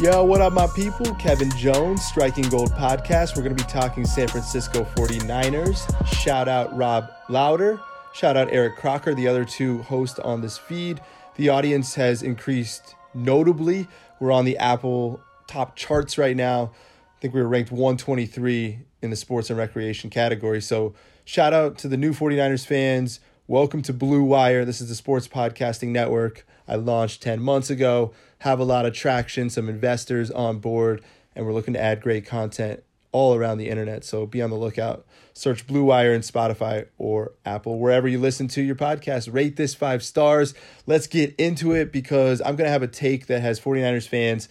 [0.00, 1.14] Yo, what up, my people?
[1.16, 3.36] Kevin Jones, Striking Gold Podcast.
[3.36, 6.06] We're going to be talking San Francisco 49ers.
[6.06, 7.78] Shout out Rob Lowder.
[8.14, 11.02] Shout out Eric Crocker, the other two hosts on this feed.
[11.36, 13.88] The audience has increased notably.
[14.20, 16.72] We're on the Apple top charts right now.
[17.18, 20.62] I think we were ranked 123 in the sports and recreation category.
[20.62, 20.94] So,
[21.26, 23.20] shout out to the new 49ers fans.
[23.46, 24.64] Welcome to Blue Wire.
[24.64, 28.14] This is the sports podcasting network I launched 10 months ago.
[28.40, 31.02] Have a lot of traction, some investors on board,
[31.34, 34.04] and we're looking to add great content all around the internet.
[34.04, 35.04] So be on the lookout.
[35.32, 39.32] Search Blue Wire in Spotify or Apple, wherever you listen to your podcast.
[39.32, 40.54] Rate this five stars.
[40.86, 44.48] Let's get into it because I'm going to have a take that has 49ers fans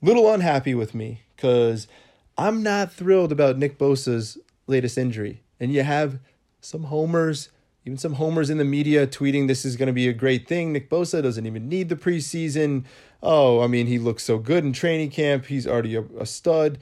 [0.00, 1.88] little unhappy with me because
[2.36, 5.42] I'm not thrilled about Nick Bosa's latest injury.
[5.58, 6.20] And you have
[6.60, 7.48] some homers,
[7.84, 10.72] even some homers in the media tweeting this is going to be a great thing.
[10.72, 12.84] Nick Bosa doesn't even need the preseason.
[13.22, 15.46] Oh, I mean, he looks so good in training camp.
[15.46, 16.78] He's already a, a stud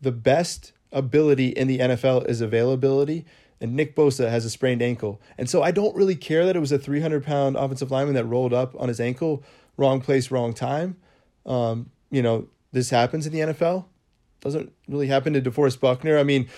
[0.00, 3.24] the best ability in the NFL is availability.
[3.60, 5.20] And Nick Bosa has a sprained ankle.
[5.36, 8.24] And so I don't really care that it was a 300 pound offensive lineman that
[8.24, 9.42] rolled up on his ankle.
[9.76, 10.96] Wrong place, wrong time.
[11.44, 13.86] Um, you know, this happens in the NFL.
[14.40, 16.18] Doesn't really happen to DeForest Buckner.
[16.18, 16.48] I mean,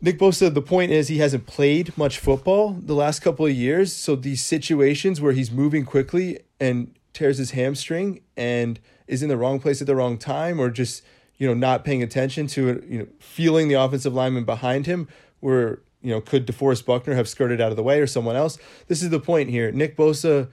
[0.00, 3.92] Nick Bosa, the point is he hasn't played much football the last couple of years.
[3.92, 9.36] So these situations where he's moving quickly and tears his hamstring and is in the
[9.36, 11.02] wrong place at the wrong time or just
[11.36, 15.08] you know, not paying attention to it, you know, feeling the offensive lineman behind him,
[15.40, 18.58] where, you know, could DeForest Buckner have skirted out of the way or someone else?
[18.86, 19.72] This is the point here.
[19.72, 20.48] Nick Bosa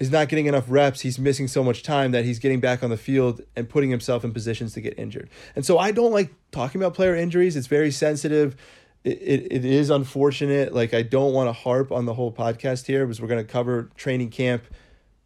[0.00, 1.02] is not getting enough reps.
[1.02, 4.24] He's missing so much time that he's getting back on the field and putting himself
[4.24, 5.30] in positions to get injured.
[5.54, 7.54] And so I don't like talking about player injuries.
[7.54, 8.56] It's very sensitive.
[9.04, 10.74] It, it, it is unfortunate.
[10.74, 13.50] Like, I don't want to harp on the whole podcast here because we're going to
[13.50, 14.64] cover training camp.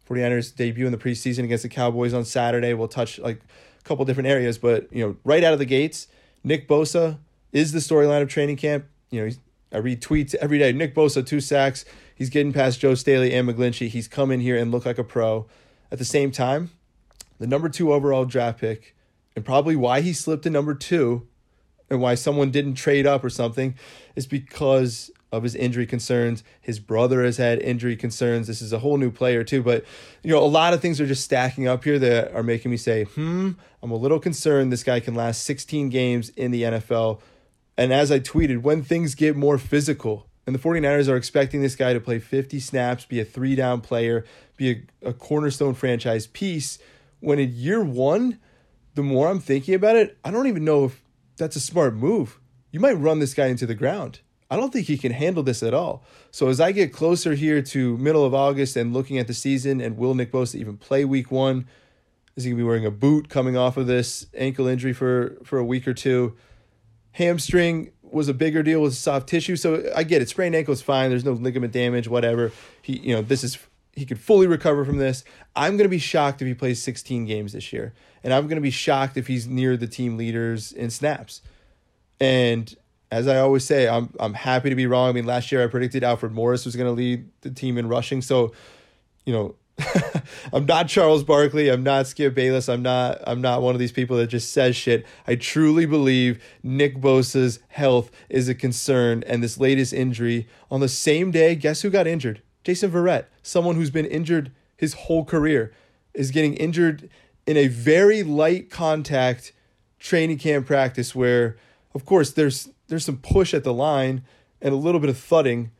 [0.09, 2.73] 49ers debut in the preseason against the Cowboys on Saturday.
[2.73, 3.41] We'll touch like
[3.79, 6.07] a couple different areas, but you know, right out of the gates,
[6.43, 7.19] Nick Bosa
[7.51, 8.85] is the storyline of training camp.
[9.11, 9.31] You know,
[9.71, 10.71] I read tweets every day.
[10.71, 11.85] Nick Bosa two sacks.
[12.15, 13.87] He's getting past Joe Staley and McGlinchey.
[13.87, 15.47] He's come in here and look like a pro.
[15.91, 16.71] At the same time,
[17.39, 18.95] the number two overall draft pick,
[19.35, 21.27] and probably why he slipped to number two,
[21.89, 23.75] and why someone didn't trade up or something,
[24.15, 26.43] is because of his injury concerns.
[26.59, 28.47] His brother has had injury concerns.
[28.47, 29.85] This is a whole new player too, but
[30.23, 32.77] you know, a lot of things are just stacking up here that are making me
[32.77, 33.51] say, "Hmm,
[33.83, 37.21] I'm a little concerned this guy can last 16 games in the NFL."
[37.77, 41.75] And as I tweeted, when things get more physical And the 49ers are expecting this
[41.75, 44.25] guy to play 50 snaps, be a three down player,
[44.57, 44.71] be
[45.03, 46.79] a, a cornerstone franchise piece.
[47.19, 48.39] When in year one,
[48.95, 51.03] the more I'm thinking about it, I don't even know if
[51.37, 52.39] that's a smart move.
[52.71, 54.21] You might run this guy into the ground.
[54.49, 56.03] I don't think he can handle this at all.
[56.31, 59.79] So as I get closer here to middle of August and looking at the season,
[59.79, 61.67] and will Nick Bosa even play Week One?
[62.35, 65.59] Is he gonna be wearing a boot coming off of this ankle injury for for
[65.59, 66.35] a week or two?
[67.11, 70.29] Hamstring was a bigger deal with soft tissue, so I get it.
[70.29, 71.09] Sprained ankle is fine.
[71.09, 72.51] There's no ligament damage, whatever.
[72.81, 73.57] He, you know, this is
[73.93, 75.23] he could fully recover from this.
[75.55, 77.93] I'm gonna be shocked if he plays 16 games this year,
[78.23, 81.41] and I'm gonna be shocked if he's near the team leaders in snaps.
[82.19, 82.75] And
[83.11, 85.09] as I always say, I'm I'm happy to be wrong.
[85.09, 87.87] I mean, last year I predicted Alfred Morris was going to lead the team in
[87.87, 88.21] rushing.
[88.21, 88.53] So,
[89.25, 89.55] you know,
[90.53, 91.69] I'm not Charles Barkley.
[91.69, 92.69] I'm not Skip Bayless.
[92.69, 95.05] I'm not I'm not one of these people that just says shit.
[95.27, 100.89] I truly believe Nick Bosa's health is a concern, and this latest injury on the
[100.89, 101.55] same day.
[101.55, 102.41] Guess who got injured?
[102.63, 105.73] Jason Verrett, someone who's been injured his whole career,
[106.13, 107.09] is getting injured
[107.47, 109.53] in a very light contact
[109.97, 111.57] training camp practice where,
[111.99, 114.23] of course, there's there's some push at the line
[114.61, 115.71] and a little bit of thudding,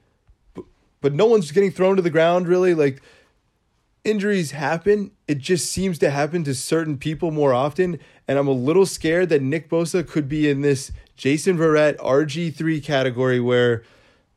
[0.54, 0.66] but,
[1.00, 2.74] but no one's getting thrown to the ground really.
[2.74, 3.02] Like
[4.04, 5.12] injuries happen.
[5.30, 8.00] It just seems to happen to certain people more often.
[8.28, 12.84] And I'm a little scared that Nick Bosa could be in this Jason Verrett RG3
[12.84, 13.84] category where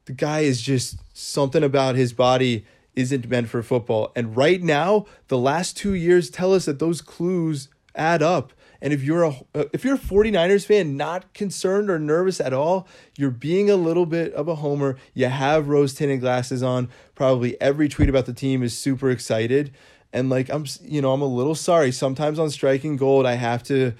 [0.04, 2.64] the guy is just something about his body
[2.94, 4.12] isn't meant for football.
[4.14, 8.52] And right now, the last two years tell us that those clues add up.
[8.82, 9.34] And if you're a
[9.72, 12.86] if you're a 49ers fan not concerned or nervous at all,
[13.16, 14.96] you're being a little bit of a homer.
[15.14, 16.90] You have rose tinted glasses on.
[17.14, 19.72] Probably every tweet about the team is super excited.
[20.12, 21.92] And like I'm you know, I'm a little sorry.
[21.92, 23.94] Sometimes on striking gold, I have to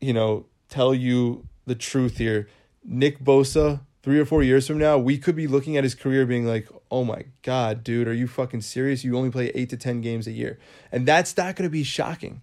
[0.00, 2.48] you know, tell you the truth here.
[2.84, 6.24] Nick Bosa, three or four years from now, we could be looking at his career
[6.26, 9.04] being like, oh my God, dude, are you fucking serious?
[9.04, 10.58] You only play eight to 10 games a year.
[10.90, 12.40] And that's not going to be shocking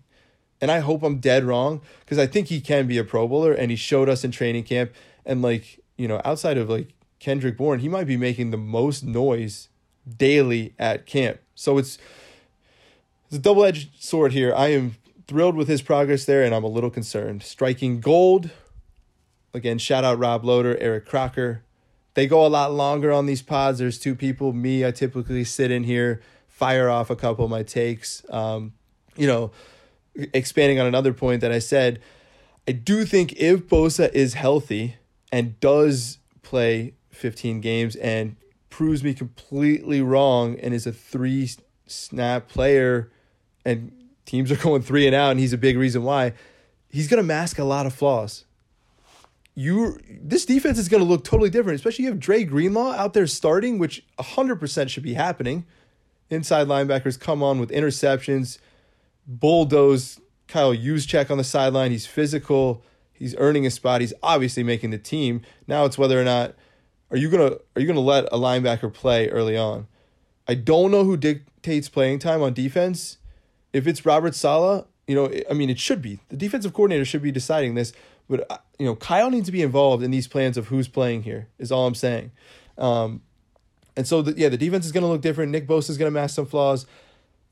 [0.59, 3.53] and I hope I'm dead wrong because I think he can be a Pro Bowler,
[3.53, 4.91] and he showed us in training camp.
[5.25, 9.03] And like you know, outside of like Kendrick Bourne, he might be making the most
[9.03, 9.69] noise
[10.07, 11.39] daily at camp.
[11.55, 11.97] So it's
[13.25, 14.53] it's a double edged sword here.
[14.55, 14.95] I am
[15.27, 17.43] thrilled with his progress there, and I'm a little concerned.
[17.43, 18.51] Striking gold.
[19.53, 21.63] Again, shout out Rob Lowder, Eric Crocker.
[22.13, 23.79] They go a lot longer on these pods.
[23.79, 24.53] There's two people.
[24.53, 28.23] Me, I typically sit in here, fire off a couple of my takes.
[28.29, 28.73] Um,
[29.15, 29.51] you know,
[30.33, 31.99] expanding on another point that I said,
[32.67, 34.97] I do think if Bosa is healthy
[35.31, 38.35] and does play 15 games and
[38.69, 41.49] proves me completely wrong and is a three
[41.85, 43.11] snap player
[43.65, 43.91] and
[44.25, 46.33] teams are going three and out and he's a big reason why,
[46.89, 48.45] he's going to mask a lot of flaws.
[49.55, 53.13] You this defense is going to look totally different, especially you have Dre Greenlaw out
[53.13, 55.65] there starting, which 100% should be happening.
[56.29, 58.59] Inside linebackers come on with interceptions
[59.27, 61.91] bulldoze Kyle Juszczyk on the sideline.
[61.91, 62.83] He's physical.
[63.13, 64.01] He's earning a spot.
[64.01, 65.41] He's obviously making the team.
[65.67, 66.55] Now it's whether or not
[67.11, 69.87] are you gonna are you gonna let a linebacker play early on.
[70.47, 73.17] I don't know who dictates playing time on defense.
[73.73, 77.21] If it's Robert Saleh, you know, I mean, it should be the defensive coordinator should
[77.21, 77.93] be deciding this.
[78.29, 81.23] But uh, you know, Kyle needs to be involved in these plans of who's playing
[81.23, 81.47] here.
[81.57, 82.31] Is all I'm saying.
[82.77, 83.21] Um,
[83.97, 85.51] and so, the, yeah, the defense is going to look different.
[85.51, 86.85] Nick Bosa is going to mask some flaws.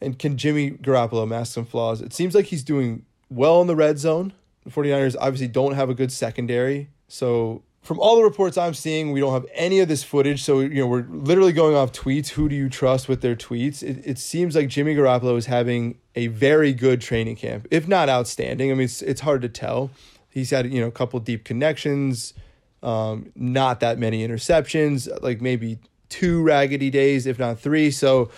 [0.06, 2.02] And can Jimmy Garoppolo mask some flaws?
[2.02, 4.34] It seems like he's doing well in the red zone.
[4.64, 6.90] The 49ers obviously don't have a good secondary.
[7.08, 10.44] So from all the reports I'm seeing, we don't have any of this footage.
[10.44, 12.30] So, you know, we're literally going off tweets.
[12.30, 13.84] Who do you trust with their tweets?
[13.84, 18.10] It, it seems like Jimmy Garoppolo is having a very good training camp, if not
[18.10, 18.72] outstanding.
[18.72, 19.92] I mean, it's, it's hard to tell.
[20.30, 22.34] He's had, you know, a couple deep connections,
[22.82, 27.92] um, not that many interceptions, like maybe two raggedy days, if not three.
[27.92, 28.30] So,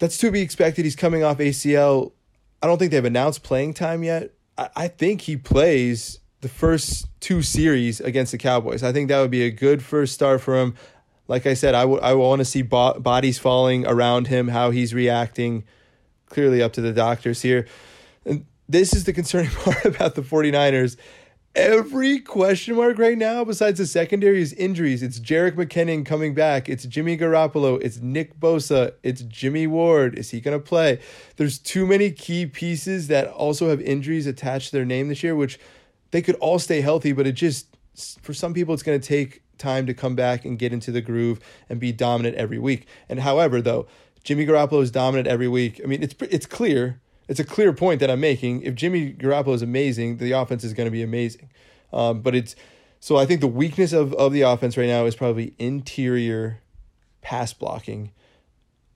[0.00, 0.84] that's to be expected.
[0.84, 2.12] He's coming off ACL.
[2.60, 4.32] I don't think they've announced playing time yet.
[4.58, 8.82] I, I think he plays the first two series against the Cowboys.
[8.82, 10.74] I think that would be a good first start for him.
[11.28, 14.70] Like I said, I, w- I want to see bo- bodies falling around him, how
[14.70, 15.64] he's reacting.
[16.26, 17.66] Clearly up to the doctors here.
[18.24, 20.96] And this is the concerning part about the 49ers
[21.54, 25.02] every question mark right now, besides the secondary, is injuries.
[25.02, 26.68] It's Jerick McKinnon coming back.
[26.68, 27.80] It's Jimmy Garoppolo.
[27.82, 28.94] It's Nick Bosa.
[29.02, 30.18] It's Jimmy Ward.
[30.18, 31.00] Is he going to play?
[31.36, 35.34] There's too many key pieces that also have injuries attached to their name this year,
[35.34, 35.58] which
[36.10, 37.66] they could all stay healthy, but it just,
[38.22, 41.00] for some people, it's going to take time to come back and get into the
[41.00, 42.86] groove and be dominant every week.
[43.08, 43.86] And however, though,
[44.24, 45.80] Jimmy Garoppolo is dominant every week.
[45.82, 48.62] I mean, it's it's clear it's a clear point that I'm making.
[48.62, 51.48] If Jimmy Garoppolo is amazing, the offense is going to be amazing.
[51.92, 52.56] Um, but it's
[52.98, 56.60] So I think the weakness of, of the offense right now is probably interior
[57.22, 58.10] pass blocking.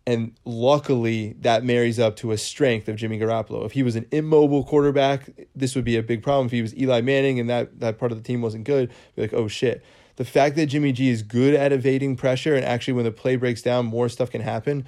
[0.05, 3.65] And luckily, that marries up to a strength of Jimmy Garoppolo.
[3.65, 6.47] If he was an immobile quarterback, this would be a big problem.
[6.47, 9.23] If he was Eli Manning and that, that part of the team wasn't good, be
[9.23, 9.83] like, oh shit.
[10.17, 13.37] The fact that Jimmy G is good at evading pressure and actually when the play
[13.37, 14.87] breaks down, more stuff can happen.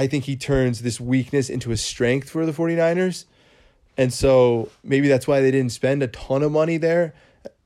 [0.00, 3.26] I think he turns this weakness into a strength for the 49ers.
[3.98, 7.12] And so maybe that's why they didn't spend a ton of money there.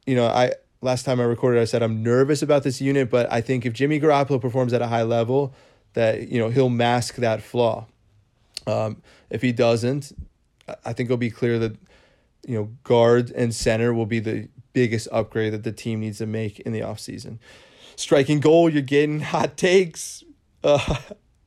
[0.04, 0.50] You know, I
[0.80, 3.72] last time I recorded, I said I'm nervous about this unit, but I think if
[3.72, 5.54] Jimmy Garoppolo performs at a high level,
[5.92, 7.86] that you know he'll mask that flaw.
[8.66, 9.00] Um,
[9.30, 10.12] if he doesn't,
[10.84, 11.76] I think it'll be clear that
[12.48, 16.26] you know guard and center will be the biggest upgrade that the team needs to
[16.26, 17.38] make in the offseason.
[17.94, 20.24] Striking gold, you're getting hot takes.
[20.64, 20.96] Uh,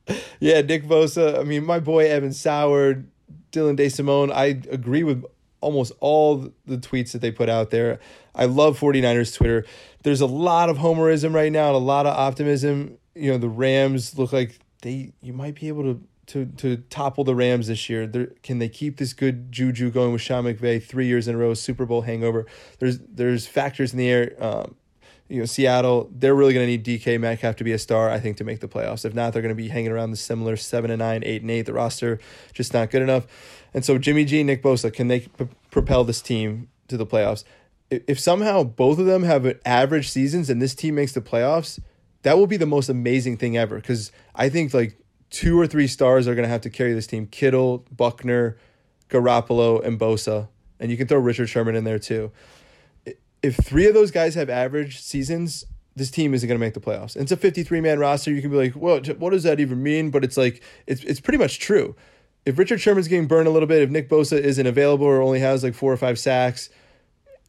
[0.40, 1.38] yeah, Nick Bosa.
[1.38, 3.06] I mean, my boy Evan Soward,
[3.52, 4.32] Dylan DeSimone.
[4.32, 5.24] I agree with
[5.60, 7.98] almost all the tweets that they put out there.
[8.34, 9.64] I love 49ers Twitter.
[10.04, 13.48] There's a lot of homerism right now and a lot of optimism you know the
[13.48, 17.88] Rams look like they you might be able to to to topple the Rams this
[17.88, 18.06] year.
[18.06, 21.38] They're, can they keep this good juju going with Sean McVay three years in a
[21.38, 22.46] row, Super Bowl hangover?
[22.78, 24.36] There's there's factors in the air.
[24.38, 24.76] Um,
[25.28, 28.18] you know, Seattle, they're really going to need DK Metcalf to be a star, I
[28.18, 29.04] think, to make the playoffs.
[29.04, 31.50] If not, they're going to be hanging around the similar seven and nine, eight and
[31.50, 31.62] eight.
[31.62, 32.18] The roster
[32.54, 33.26] just not good enough.
[33.74, 37.44] And so Jimmy G, Nick Bosa, can they p- propel this team to the playoffs?
[37.90, 41.78] If, if somehow both of them have average seasons and this team makes the playoffs,
[42.22, 44.98] that will be the most amazing thing ever because I think like
[45.30, 48.56] two or three stars are going to have to carry this team Kittle, Buckner,
[49.10, 50.48] Garoppolo, and Bosa.
[50.80, 52.32] And you can throw Richard Sherman in there too.
[53.42, 55.64] If three of those guys have average seasons,
[55.94, 57.14] this team isn't going to make the playoffs.
[57.14, 58.32] And it's a 53 man roster.
[58.32, 60.10] You can be like, well, what does that even mean?
[60.10, 61.94] But it's like, it's, it's pretty much true.
[62.46, 65.40] If Richard Sherman's getting burned a little bit, if Nick Bosa isn't available or only
[65.40, 66.70] has like four or five sacks,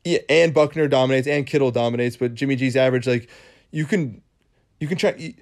[0.03, 3.29] yeah, and Buckner dominates and Kittle dominates, but Jimmy G's average, like,
[3.71, 4.21] you can
[4.79, 5.35] you can try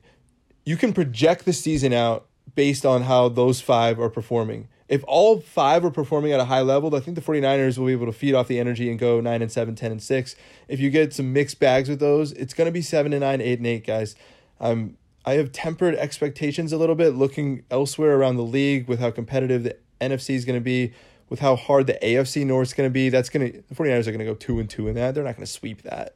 [0.65, 4.67] you can project the season out based on how those five are performing.
[4.89, 7.91] If all five are performing at a high level, I think the 49ers will be
[7.91, 10.35] able to feed off the energy and go 9 and 7, 10 and 6.
[10.67, 13.41] If you get some mixed bags with those, it's going to be 7 and 9,
[13.41, 14.15] 8 and 8, guys.
[14.61, 19.11] Um, I have tempered expectations a little bit looking elsewhere around the league with how
[19.11, 20.93] competitive the NFC is going to be,
[21.27, 23.09] with how hard the AFC North is going to be.
[23.09, 25.15] That's going to the 49ers are going to go 2 and 2 in that.
[25.15, 26.15] They're not going to sweep that.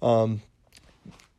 [0.00, 0.42] Um,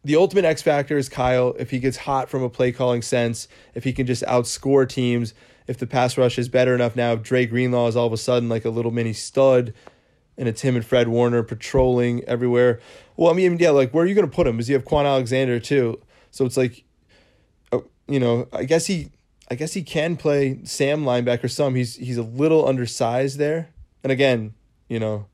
[0.04, 1.56] the ultimate X factor is Kyle.
[1.58, 5.34] If he gets hot from a play calling sense, if he can just outscore teams,
[5.68, 8.18] if the pass rush is better enough now, if Dre Greenlaw is all of a
[8.18, 9.74] sudden like a little mini stud,
[10.38, 12.80] and it's him and Fred Warner patrolling everywhere.
[13.16, 14.58] Well, I mean, yeah, like where are you going to put him?
[14.58, 16.00] Because you have Kwon Alexander too,
[16.32, 16.84] so it's like,
[17.72, 19.12] oh, you know, I guess he,
[19.50, 21.76] I guess he can play Sam linebacker some.
[21.76, 23.70] He's he's a little undersized there,
[24.04, 24.54] and again,
[24.90, 25.28] you know,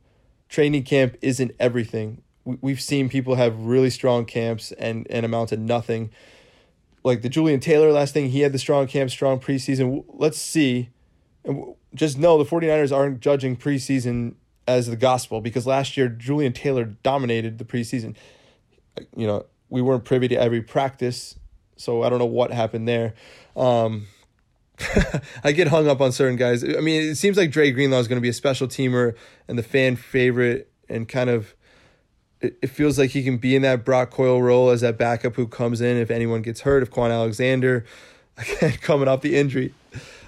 [0.50, 2.22] training camp isn't everything
[2.62, 6.10] we've seen people have really strong camps and and amount to nothing.
[7.10, 10.06] Like the Jullian Taylor last thing, he had the strong camp, strong preseason.
[10.10, 10.90] Let's see.
[11.44, 14.36] And just know the 49ers aren't judging preseason
[14.68, 18.16] as the gospel because last year Jullian Taylor dominated the preseason.
[19.16, 21.40] You know, we weren't privy to every practice,
[21.78, 23.16] so I don't know what happened there.
[23.56, 24.06] Um,
[25.44, 26.64] I get hung up on certain guys.
[26.64, 29.16] I mean, it seems like Dre Greenlaw is going to be a special teamer
[29.48, 31.56] and the fan favorite and kind of
[32.42, 35.36] it, it feels like he can be in that Brock Coyle role as that backup
[35.36, 36.84] who comes in if anyone gets hurt.
[36.84, 37.86] If Kwon Alexander,
[38.38, 39.74] again, coming off the injury.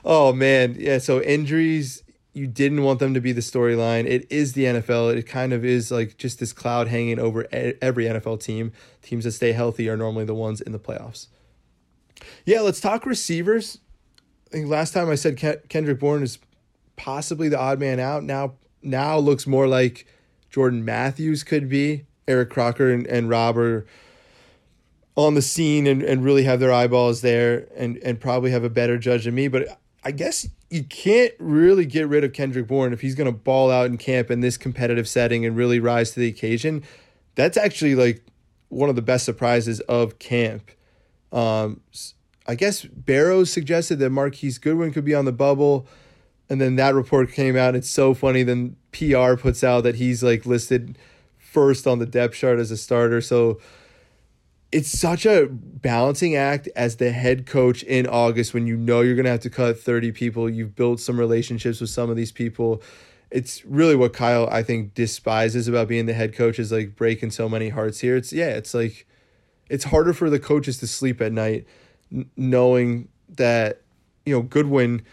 [0.03, 0.75] Oh, man.
[0.77, 2.03] Yeah, so injuries,
[2.33, 4.05] you didn't want them to be the storyline.
[4.05, 5.15] It is the NFL.
[5.15, 8.71] It kind of is like just this cloud hanging over every NFL team.
[9.01, 11.27] Teams that stay healthy are normally the ones in the playoffs.
[12.45, 13.79] Yeah, let's talk receivers.
[14.47, 15.37] I think last time I said
[15.69, 16.39] Kendrick Bourne is
[16.97, 18.23] possibly the odd man out.
[18.23, 20.05] Now, now looks more like
[20.51, 22.05] Jordan Matthews could be.
[22.27, 23.85] Eric Crocker and, and Rob are
[25.15, 28.69] on the scene and, and really have their eyeballs there and, and probably have a
[28.69, 29.47] better judge than me.
[29.47, 33.37] But I guess you can't really get rid of Kendrick Bourne if he's going to
[33.37, 36.83] ball out in camp in this competitive setting and really rise to the occasion.
[37.35, 38.23] That's actually like
[38.69, 40.71] one of the best surprises of camp.
[41.31, 41.81] Um,
[42.47, 45.87] I guess Barrows suggested that Marquise Goodwin could be on the bubble.
[46.51, 47.75] And then that report came out.
[47.75, 48.43] It's so funny.
[48.43, 50.97] Then PR puts out that he's like listed
[51.37, 53.21] first on the depth chart as a starter.
[53.21, 53.61] So
[54.69, 59.15] it's such a balancing act as the head coach in August when you know you're
[59.15, 60.49] going to have to cut 30 people.
[60.49, 62.81] You've built some relationships with some of these people.
[63.29, 67.31] It's really what Kyle, I think, despises about being the head coach is like breaking
[67.31, 68.17] so many hearts here.
[68.17, 69.07] It's, yeah, it's like,
[69.69, 71.65] it's harder for the coaches to sleep at night
[72.35, 73.83] knowing that,
[74.25, 75.03] you know, Goodwin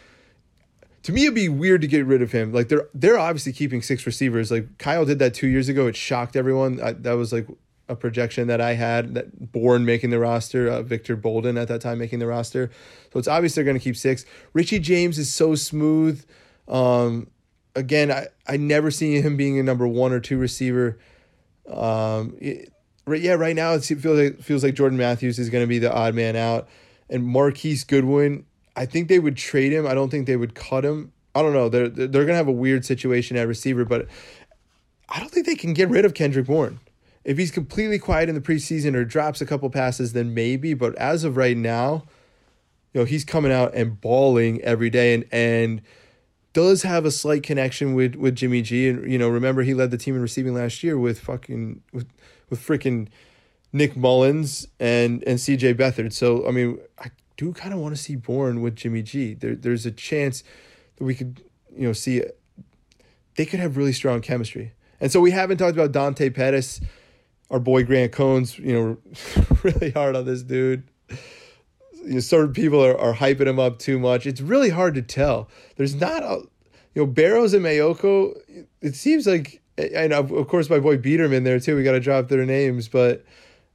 [1.09, 2.53] to me it'd be weird to get rid of him.
[2.53, 4.51] Like they're they're obviously keeping six receivers.
[4.51, 5.87] Like Kyle did that two years ago.
[5.87, 6.83] It shocked everyone.
[6.83, 7.49] I, that was like
[7.89, 11.81] a projection that I had that Bourne making the roster, uh, Victor Bolden at that
[11.81, 12.71] time making the roster.
[13.11, 14.27] So it's obvious they're going to keep six.
[14.53, 16.23] Richie James is so smooth.
[16.69, 17.31] Um,
[17.75, 20.99] again, I, I never see him being a number one or two receiver.
[21.67, 22.71] Um, it,
[23.07, 25.79] right, yeah, right now it feels like, feels like Jordan Matthews is going to be
[25.79, 26.69] the odd man out.
[27.09, 28.45] And Marquise Goodwin,
[28.79, 29.89] I think they would trade him.
[29.89, 31.13] I don't think they would cut him.
[31.35, 31.69] I don't know.
[31.69, 34.07] They're, they're to have a weird situation at receiver, but
[35.09, 36.79] I don't think they can get rid of Kendrick Bourne.
[37.25, 40.75] If he's completely quiet in the preseason or drops a couple passes, then maybe.
[40.75, 42.05] But as of right now,
[42.93, 45.83] you know, he's coming out and balling every day and, and
[46.53, 48.89] does have a slight connection with, with Jimmy G.
[48.89, 52.07] And, you know, remember he led the team in receiving last year with fucking, with,
[52.49, 53.09] with freaking
[53.73, 56.13] Nick Mullens and, and CJ Beathard.
[56.13, 59.33] So, I mean, I do kind of want to see Bourne with Jimmy G.
[59.33, 60.45] There, there's a chance
[60.97, 61.43] that we could,
[61.75, 62.23] you know, see,
[63.37, 64.73] they could have really strong chemistry.
[65.01, 66.83] And so we haven't talked about Dante Pettis,
[67.51, 68.99] our boy Grant Cohn, you know,
[69.63, 70.83] really hard on this dude
[72.09, 74.27] you know, certain people are, are hyping him up too much.
[74.27, 75.49] It's really hard to tell.
[75.77, 76.43] There's not a,
[76.95, 78.35] you know, Barrows and Maiocco,
[78.81, 81.77] It seems like, and of course my boy Biederman there too.
[81.77, 83.25] We got to drop their names, but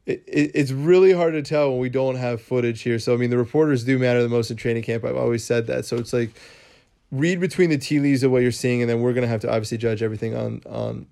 [0.06, 3.00] it, it, it's really hard to tell when we don't have footage here.
[3.00, 5.04] So I mean, the reporters do matter the most in training camp.
[5.06, 5.86] I've always said that.
[5.86, 6.32] So it's like
[7.12, 9.50] read between the tea leaves of what you're seeing, and then we're gonna have to
[9.50, 11.08] obviously judge everything on on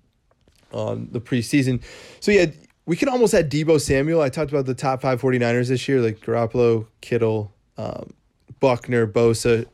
[0.72, 1.82] on the preseason.
[2.20, 2.46] So yeah,
[2.86, 4.20] we can almost add Deebo Samuel.
[4.20, 8.12] I talked about the top five 49ers this year, like Garoppolo, Kittle, um,
[8.60, 9.66] Buckner, Bosa,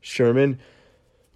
[0.00, 0.58] Sherman.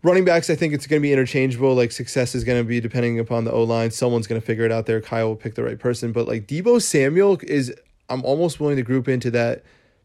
[0.03, 1.75] Running backs, I think it's going to be interchangeable.
[1.75, 3.91] Like success is going to be depending upon the O line.
[3.91, 5.01] Someone's going to figure it out there.
[5.01, 6.13] Kyle will pick the right person.
[6.13, 7.75] But like Deebo Samuel is,
[8.09, 9.63] I'm almost willing to group into that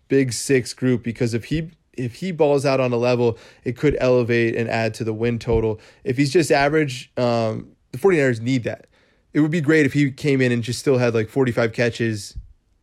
[0.08, 3.96] big six group because if he if he balls out on a level, it could
[4.02, 5.80] elevate and add to the win total.
[6.04, 8.88] If he's just average, um, the 49ers need that
[9.36, 12.38] it would be great if he came in and just still had like 45 catches,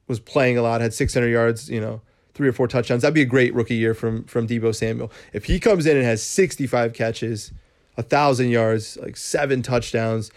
[0.07, 2.03] was playing a lot, had 600 yards, you know,
[2.35, 3.03] three or four touchdowns.
[3.03, 5.11] That'd be a great rookie year from from Deebo Samuel.
[5.33, 7.53] If he comes in and has 65 catches,
[7.97, 10.31] a thousand yards, like seven touchdowns,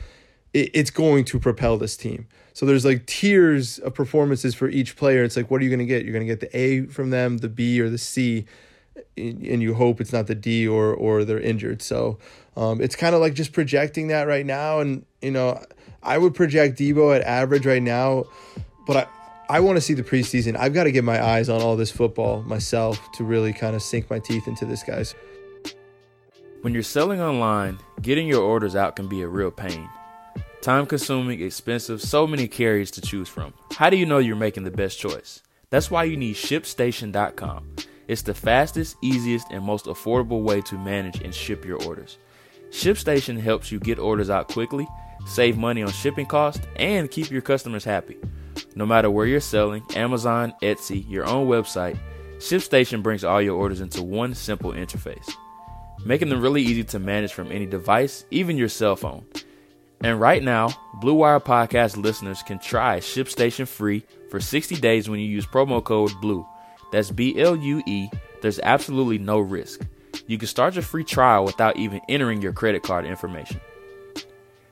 [0.53, 2.27] it, it's going to propel this team.
[2.53, 5.23] So there's like tiers of performances for each player.
[5.23, 6.03] It's like, what are you going to get?
[6.03, 8.45] You're going to get the A from them, the B or the C,
[9.17, 11.81] and you hope it's not the D or or they're injured.
[11.81, 12.17] So
[12.55, 15.61] um, it's kind of like just projecting that right now, and you know
[16.01, 18.25] I would project Deebo at average right now,
[18.87, 19.07] but I,
[19.49, 20.55] I want to see the preseason.
[20.57, 23.81] I've got to get my eyes on all this football myself to really kind of
[23.81, 25.13] sink my teeth into this, guys.
[26.61, 29.87] When you're selling online, getting your orders out can be a real pain.
[30.61, 33.53] Time consuming, expensive, so many carriers to choose from.
[33.73, 35.43] How do you know you're making the best choice?
[35.69, 37.75] That's why you need ShipStation.com.
[38.07, 42.17] It's the fastest, easiest, and most affordable way to manage and ship your orders.
[42.71, 44.87] ShipStation helps you get orders out quickly
[45.25, 48.17] save money on shipping costs, and keep your customers happy.
[48.75, 51.97] No matter where you're selling, Amazon, Etsy, your own website,
[52.37, 55.31] ShipStation brings all your orders into one simple interface,
[56.05, 59.25] making them really easy to manage from any device, even your cell phone.
[60.01, 65.19] And right now, Blue Wire Podcast listeners can try ShipStation free for 60 days when
[65.19, 66.45] you use promo code BLUE.
[66.91, 68.09] That's B L U E.
[68.41, 69.81] There's absolutely no risk.
[70.27, 73.59] You can start your free trial without even entering your credit card information.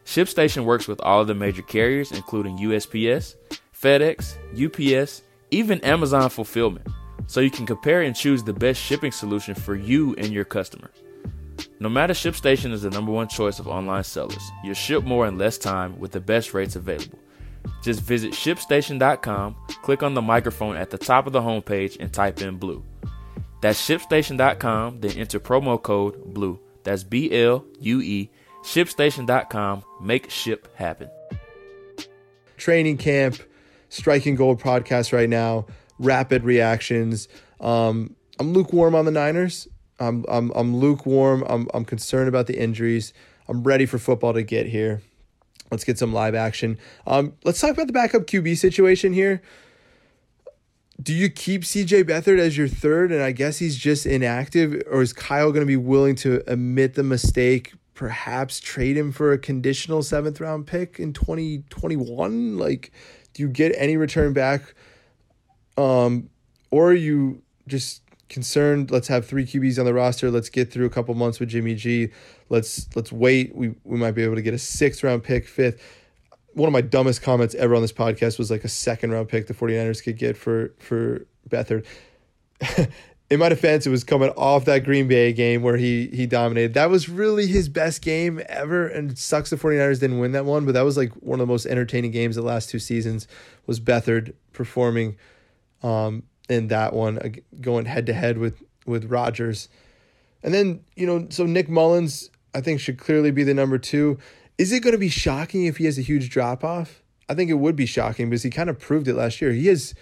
[0.05, 3.35] ShipStation works with all of the major carriers, including USPS,
[3.83, 6.87] FedEx, UPS, even Amazon Fulfillment,
[7.27, 10.89] so you can compare and choose the best shipping solution for you and your customer.
[11.79, 15.37] No matter ShipStation is the number one choice of online sellers, you'll ship more in
[15.37, 17.19] less time with the best rates available.
[17.81, 22.41] Just visit shipstation.com, click on the microphone at the top of the homepage, and type
[22.41, 22.83] in blue.
[23.61, 26.59] That's shipstation.com, then enter promo code BLUE.
[26.83, 28.29] That's B L U E
[28.63, 29.83] ShipStation.com.
[30.01, 31.09] Make ship happen.
[32.57, 33.37] Training camp,
[33.93, 35.67] striking gold podcast right now.
[35.99, 37.27] Rapid reactions.
[37.59, 39.67] Um, I'm lukewarm on the Niners.
[39.99, 41.43] I'm I'm I'm lukewarm.
[41.47, 43.13] I'm I'm concerned about the injuries.
[43.47, 45.01] I'm ready for football to get here.
[45.69, 46.77] Let's get some live action.
[47.05, 49.41] Um, let's talk about the backup QB situation here.
[51.01, 55.01] Do you keep CJ Beathard as your third, and I guess he's just inactive, or
[55.01, 59.37] is Kyle going to be willing to admit the mistake, perhaps trade him for a
[59.37, 62.57] conditional seventh round pick in 2021?
[62.57, 62.91] Like,
[63.41, 64.75] you get any return back?
[65.77, 66.29] Um,
[66.71, 68.91] or are you just concerned?
[68.91, 70.29] Let's have three QBs on the roster.
[70.29, 72.09] Let's get through a couple months with Jimmy G.
[72.49, 73.55] Let's let's wait.
[73.55, 75.81] We we might be able to get a sixth round pick, fifth.
[76.53, 79.47] One of my dumbest comments ever on this podcast was like a second round pick
[79.47, 81.85] the 49ers could get for for Beathard.
[83.33, 86.75] in my defense, it was coming off that Green Bay game where he he dominated.
[86.75, 88.85] That was really his best game ever.
[88.87, 91.47] And it sucks the 49ers didn't win that one, but that was like one of
[91.47, 93.27] the most entertaining games the last two seasons
[93.65, 95.17] was Beathard performing
[95.81, 99.67] um, in that one, going head to head with with Rodgers.
[100.43, 104.19] And then, you know, so Nick Mullens, I think, should clearly be the number two.
[104.59, 107.01] Is it going to be shocking if he has a huge drop off?
[107.27, 109.53] I think it would be shocking because he kind of proved it last year.
[109.53, 109.95] He has,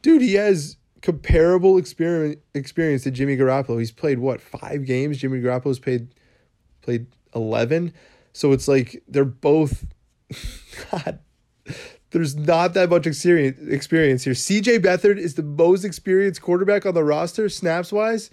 [0.00, 3.78] dude, he has comparable experience experience to Jimmy Garoppolo.
[3.78, 5.18] He's played what five games?
[5.18, 6.14] Jimmy Garoppolo's played
[6.80, 7.92] played eleven.
[8.32, 9.84] So it's like they're both.
[10.90, 11.18] God,
[12.10, 14.32] there's not that much experience experience here.
[14.32, 18.30] CJ Beathard is the most experienced quarterback on the roster, snaps wise.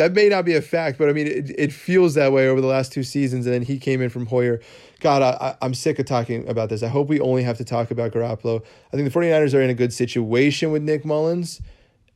[0.00, 2.62] That may not be a fact, but I mean, it, it feels that way over
[2.62, 3.44] the last two seasons.
[3.44, 4.58] And then he came in from Hoyer.
[5.00, 6.82] God, I, I'm sick of talking about this.
[6.82, 8.64] I hope we only have to talk about Garoppolo.
[8.94, 11.60] I think the 49ers are in a good situation with Nick Mullens.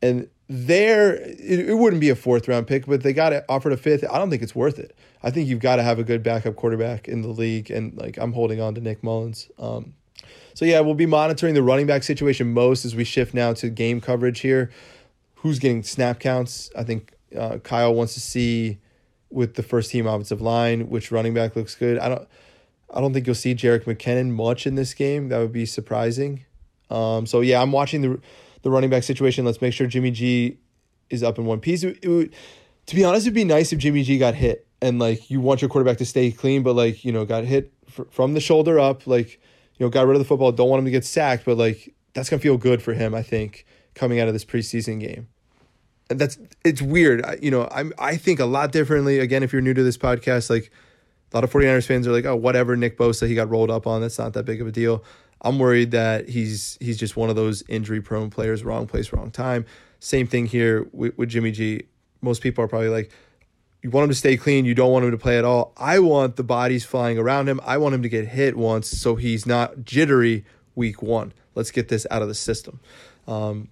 [0.01, 3.75] And there, it, it wouldn't be a fourth round pick, but they got it offered
[3.75, 4.03] a fifth.
[4.11, 4.97] I don't think it's worth it.
[5.23, 7.71] I think you've got to have a good backup quarterback in the league.
[7.71, 9.51] And like, I'm holding on to Nick Mullens.
[9.59, 9.93] Um,
[10.55, 13.69] so yeah, we'll be monitoring the running back situation most as we shift now to
[13.69, 14.71] game coverage here.
[15.35, 16.71] Who's getting snap counts?
[16.75, 18.79] I think uh, Kyle wants to see
[19.31, 21.99] with the first team offensive line which running back looks good.
[21.99, 22.29] I don't.
[22.91, 25.29] I don't think you'll see Jerick McKinnon much in this game.
[25.29, 26.45] That would be surprising.
[26.91, 28.21] Um, so yeah, I'm watching the
[28.63, 29.45] the running back situation.
[29.45, 30.59] Let's make sure Jimmy G
[31.11, 31.83] is up in one piece.
[31.83, 32.35] It, it would,
[32.87, 35.63] to be honest, it'd be nice if Jimmy G got hit and like you want
[35.63, 38.79] your quarterback to stay clean, but like you know got hit fr- from the shoulder
[38.79, 39.41] up, like
[39.77, 40.53] you know got rid of the football.
[40.53, 43.15] Don't want him to get sacked, but like that's gonna feel good for him.
[43.15, 45.29] I think coming out of this preseason game.
[46.09, 47.25] That's it's weird.
[47.25, 49.19] I, you know, I'm I think a lot differently.
[49.19, 50.71] Again, if you're new to this podcast, like
[51.33, 53.87] a lot of 49ers fans are like, oh, whatever, Nick Bosa, he got rolled up
[53.87, 54.01] on.
[54.01, 55.03] That's not that big of a deal.
[55.43, 59.31] I'm worried that he's he's just one of those injury prone players, wrong place, wrong
[59.31, 59.67] time.
[60.01, 61.87] Same thing here with, with Jimmy G.
[62.21, 63.11] Most people are probably like,
[63.83, 65.73] you want him to stay clean, you don't want him to play at all.
[65.77, 67.61] I want the bodies flying around him.
[67.65, 71.33] I want him to get hit once so he's not jittery week one.
[71.55, 72.81] Let's get this out of the system.
[73.29, 73.69] Um,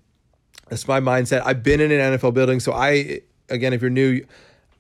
[0.68, 1.42] that's my mindset.
[1.44, 4.25] I've been in an NFL building, so I again, if you're new,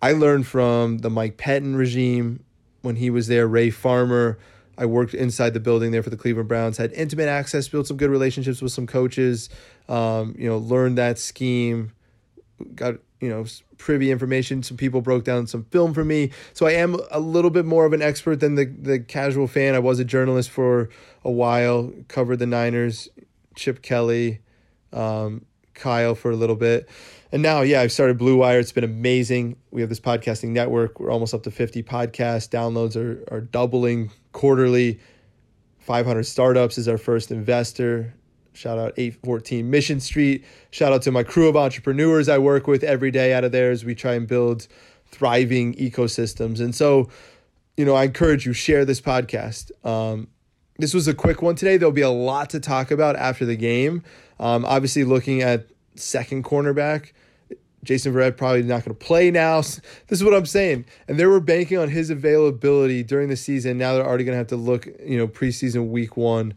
[0.00, 2.44] I learned from the Mike Pettine regime
[2.82, 4.38] when he was there, Ray Farmer.
[4.76, 7.96] I worked inside the building there for the Cleveland Browns, had intimate access, built some
[7.96, 9.48] good relationships with some coaches,
[9.88, 11.92] um, you know, learned that scheme,
[12.74, 13.44] got, you know,
[13.76, 14.62] privy information.
[14.62, 16.30] Some people broke down some film for me.
[16.54, 19.74] So I am a little bit more of an expert than the, the casual fan.
[19.74, 20.88] I was a journalist for
[21.22, 23.08] a while, covered the Niners,
[23.54, 24.40] Chip Kelly,
[24.92, 26.88] um, Kyle for a little bit.
[27.32, 28.58] And now, yeah, I've started Blue Wire.
[28.58, 29.56] It's been amazing.
[29.70, 31.00] We have this podcasting network.
[31.00, 32.48] We're almost up to 50 podcasts.
[32.48, 35.00] Downloads are, are doubling quarterly.
[35.80, 38.14] 500 Startups is our first investor.
[38.52, 40.44] Shout out 814 Mission Street.
[40.70, 43.70] Shout out to my crew of entrepreneurs I work with every day out of there
[43.70, 44.68] as we try and build
[45.06, 46.60] thriving ecosystems.
[46.60, 47.08] And so,
[47.76, 49.70] you know, I encourage you share this podcast.
[49.86, 50.28] Um,
[50.78, 51.76] this was a quick one today.
[51.76, 54.02] There'll be a lot to talk about after the game.
[54.40, 57.12] Um, obviously, looking at second cornerback.
[57.84, 59.58] Jason Verrett probably not going to play now.
[60.06, 60.84] This is what I'm saying.
[61.08, 63.78] And they were banking on his availability during the season.
[63.78, 66.54] Now they're already going to have to look, you know, preseason week one.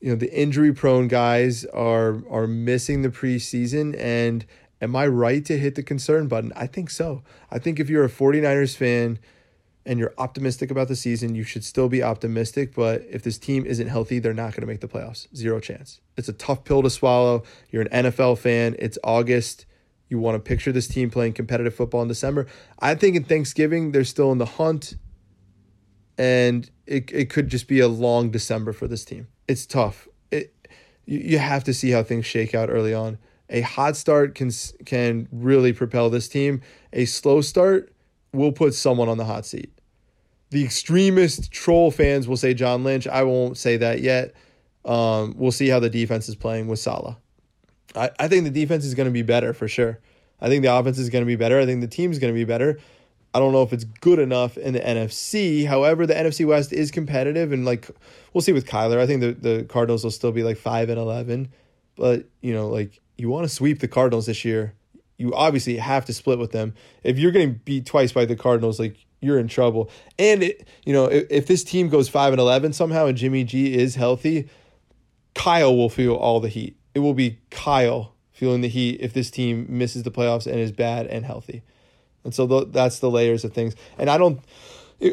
[0.00, 3.96] You know, the injury prone guys are are missing the preseason.
[3.98, 4.44] And
[4.80, 6.52] am I right to hit the concern button?
[6.56, 7.22] I think so.
[7.50, 9.18] I think if you're a 49ers fan
[9.86, 12.74] and you're optimistic about the season, you should still be optimistic.
[12.74, 15.34] But if this team isn't healthy, they're not going to make the playoffs.
[15.34, 16.00] Zero chance.
[16.16, 17.44] It's a tough pill to swallow.
[17.70, 18.76] You're an NFL fan.
[18.78, 19.64] It's August
[20.08, 22.46] you want to picture this team playing competitive football in December.
[22.78, 24.94] I think in Thanksgiving, they're still in the hunt.
[26.18, 29.28] And it, it could just be a long December for this team.
[29.48, 30.08] It's tough.
[30.30, 30.54] It,
[31.04, 33.18] you, you have to see how things shake out early on.
[33.48, 34.50] A hot start can
[34.86, 36.62] can really propel this team.
[36.92, 37.92] A slow start
[38.32, 39.75] will put someone on the hot seat.
[40.50, 43.06] The extremist troll fans will say John Lynch.
[43.06, 44.34] I won't say that yet.
[44.84, 47.16] Um, we'll see how the defense is playing with Saleh.
[47.96, 49.98] I, I think the defense is going to be better for sure.
[50.40, 51.58] I think the offense is going to be better.
[51.58, 52.78] I think the team is going to be better.
[53.34, 55.66] I don't know if it's good enough in the NFC.
[55.66, 57.90] However, the NFC West is competitive, and like
[58.32, 58.98] we'll see with Kyler.
[58.98, 61.48] I think the, the Cardinals will still be like five and eleven,
[61.96, 64.74] but you know, like you want to sweep the Cardinals this year.
[65.18, 66.74] You obviously have to split with them.
[67.02, 69.90] If you're getting beat twice by the Cardinals, like you're in trouble.
[70.18, 73.44] And it, you know, if, if this team goes five and eleven somehow, and Jimmy
[73.44, 74.48] G is healthy,
[75.34, 79.30] Kyle will feel all the heat it will be Kyle feeling the heat if this
[79.30, 81.62] team misses the playoffs and is bad and healthy.
[82.24, 83.76] And so th- that's the layers of things.
[83.98, 84.40] And I don't,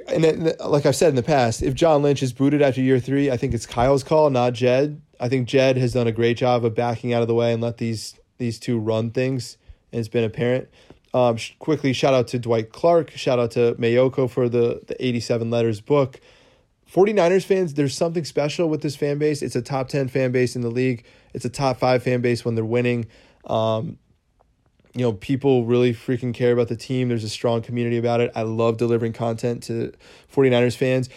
[0.08, 3.30] and like I've said in the past, if John Lynch is booted after year three,
[3.30, 5.02] I think it's Kyle's call, not Jed.
[5.20, 7.62] I think Jed has done a great job of backing out of the way and
[7.62, 9.58] let these these two run things
[10.00, 10.70] it's been apparent.
[11.14, 13.12] Um, sh- quickly, shout out to Dwight Clark.
[13.12, 16.20] Shout out to Maiocco for the, the 87 Letters book.
[16.92, 19.42] 49ers fans, there's something special with this fan base.
[19.42, 21.06] It's a top 10 fan base in the league.
[21.34, 23.08] It's a top five fan base when they're winning.
[23.46, 23.98] Um,
[24.94, 27.10] you know, people really freaking care about the team.
[27.10, 28.32] There's a strong community about it.
[28.36, 29.92] I love delivering content to
[30.32, 31.10] 49ers fans.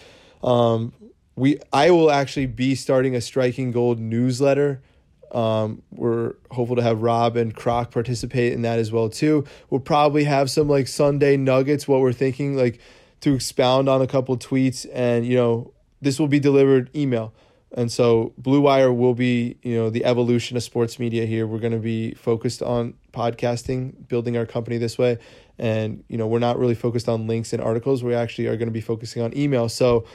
[0.43, 0.93] Um,
[1.35, 4.81] we I will actually be starting a striking gold newsletter.
[5.31, 9.45] Um, we're hopeful to have Rob and Croc participate in that as well too.
[9.69, 11.87] We'll probably have some like Sunday nuggets.
[11.87, 12.79] What we're thinking, like
[13.21, 17.33] to expound on a couple tweets, and you know, this will be delivered email.
[17.73, 21.45] And so Blue Wire will be, you know, the evolution of sports media here.
[21.45, 25.17] We're going to be focused on podcasting, building our company this way.
[25.59, 28.03] And, you know, we're not really focused on links and articles.
[28.03, 29.67] We actually are going to be focusing on email.
[29.67, 30.05] So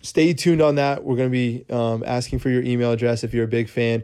[0.00, 1.04] stay tuned on that.
[1.04, 4.02] We're going to be um, asking for your email address if you're a big fan.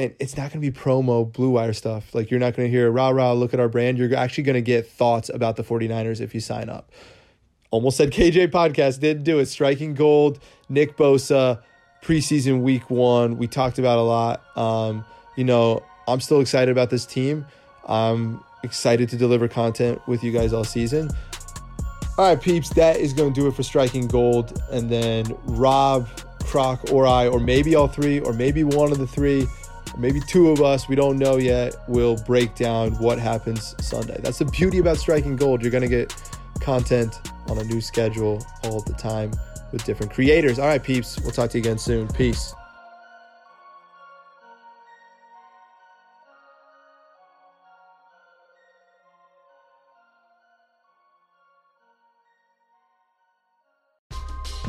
[0.00, 2.14] And it's not going to be promo Blue Wire stuff.
[2.14, 3.98] Like you're not going to hear rah rah, look at our brand.
[3.98, 6.90] You're actually going to get thoughts about the 49ers if you sign up.
[7.70, 9.46] Almost said KJ podcast, didn't do it.
[9.46, 11.60] Striking gold, Nick Bosa
[12.02, 13.36] preseason week one.
[13.36, 14.56] We talked about a lot.
[14.56, 15.04] Um,
[15.36, 17.44] you know, I'm still excited about this team.
[17.86, 21.10] I'm excited to deliver content with you guys all season.
[22.16, 24.62] All right, peeps, that is going to do it for Striking Gold.
[24.70, 26.08] And then Rob,
[26.44, 29.46] Croc, or I, or maybe all three, or maybe one of the three,
[29.98, 34.18] maybe two of us, we don't know yet, will break down what happens Sunday.
[34.22, 35.62] That's the beauty about Striking Gold.
[35.62, 36.14] You're going to get
[36.60, 39.32] content on a new schedule all the time
[39.72, 40.58] with different creators.
[40.58, 41.18] All right, peeps.
[41.20, 42.08] We'll talk to you again soon.
[42.08, 42.54] Peace.